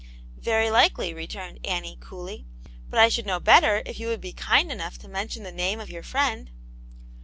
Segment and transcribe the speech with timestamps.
[0.39, 2.47] ""Very likely," returned Annie, coolly.
[2.89, 5.79] "But I should know better if you would be kind enough to mention the name
[5.79, 6.49] of your friend."